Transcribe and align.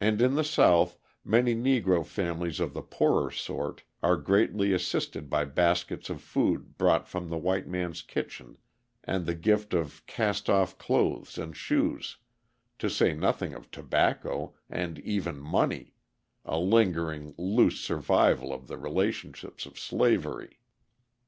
And 0.00 0.20
in 0.20 0.34
the 0.34 0.42
South 0.42 0.98
many 1.24 1.54
Negro 1.54 2.04
families 2.04 2.58
of 2.58 2.74
the 2.74 2.82
poorer 2.82 3.30
sort 3.30 3.84
are 4.02 4.16
greatly 4.16 4.72
assisted 4.72 5.30
by 5.30 5.44
baskets 5.44 6.10
of 6.10 6.20
food 6.20 6.76
brought 6.76 7.06
from 7.06 7.28
the 7.28 7.38
white 7.38 7.68
man's 7.68 8.02
kitchen 8.02 8.58
and 9.04 9.24
the 9.24 9.36
gift 9.36 9.72
of 9.72 10.04
cast 10.06 10.50
off 10.50 10.78
clothes 10.78 11.38
and 11.38 11.56
shoes, 11.56 12.16
to 12.80 12.90
say 12.90 13.14
nothing 13.14 13.54
of 13.54 13.70
tobacco, 13.70 14.52
and 14.68 14.98
even 14.98 15.38
money 15.38 15.94
a 16.44 16.58
lingering 16.58 17.32
loose 17.38 17.78
survival 17.80 18.52
of 18.52 18.66
the 18.66 18.76
relationships 18.76 19.64
of 19.64 19.78
slavery. 19.78 20.58